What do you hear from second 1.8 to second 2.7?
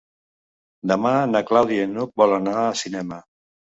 i n'Hug volen anar